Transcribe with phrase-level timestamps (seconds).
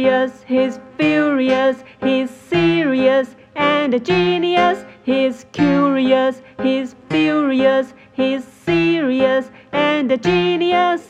[0.00, 4.84] curious, he's furious, he's serious and a genius.
[5.04, 11.02] He's curious, he's furious, he's serious and a genius.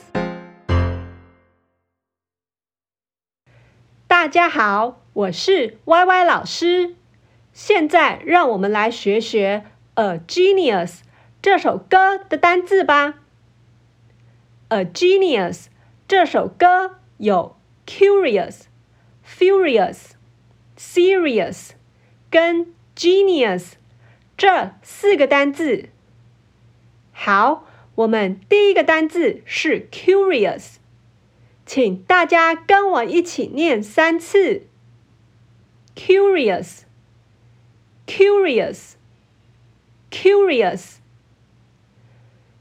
[4.08, 6.96] 大家好，我是 Y Y 老师。
[7.52, 9.64] 现在让我们来学学《
[10.02, 10.98] A Genius》
[11.40, 13.08] 这首歌的单字吧。《
[14.68, 15.66] A Genius》
[16.08, 17.56] 这首歌有
[17.86, 18.64] curious、
[19.30, 21.70] furious、serious
[22.30, 23.72] 跟 genius
[24.36, 25.88] 这四个单字。
[27.12, 30.76] 好，我们第一个单字是 curious，
[31.64, 34.66] 请大家跟我一起念三次。
[35.94, 38.94] curious。curious,
[40.12, 40.98] curious,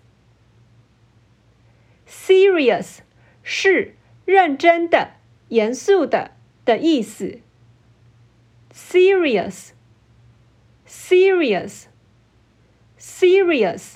[2.07, 2.99] serious
[3.43, 5.17] 是认真的、
[5.49, 7.41] 严肃的的意思。
[8.73, 9.71] Serious,
[10.88, 11.84] Serious,
[13.00, 13.96] serious。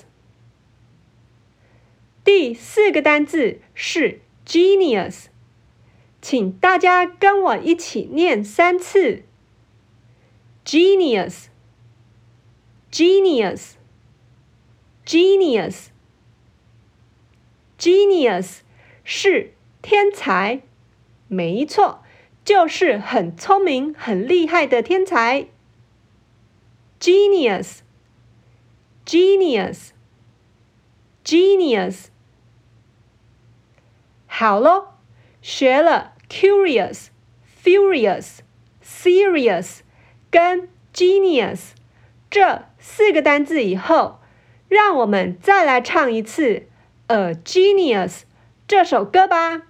[2.22, 5.26] 第四个单词是 genius，
[6.20, 9.22] 请大家跟我一起念三次。
[10.64, 11.46] Genius,
[12.90, 13.72] genius。
[15.04, 15.88] Genius,
[17.76, 18.60] genius
[19.02, 20.62] 是天才，
[21.26, 22.04] 没错，
[22.44, 25.48] 就是很聪明、很厉害的天才。
[27.01, 27.79] Genius,
[29.05, 29.89] genius,
[31.23, 32.07] genius。
[34.27, 34.89] 好喽，
[35.41, 37.07] 学了 curious,
[37.63, 38.39] furious,
[38.83, 39.79] serious
[40.29, 41.71] 跟 genius
[42.29, 44.19] 这四个单字以后。
[44.69, 46.43] 让我们再来唱一次《
[47.07, 48.21] A Genius》
[48.67, 49.61] 这首歌吧。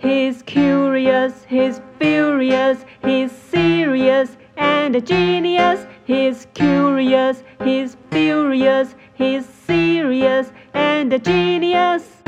[0.00, 5.86] He's curious, he's furious, he's serious and a genius.
[6.06, 12.19] He's curious, he's furious, he's serious and a genius.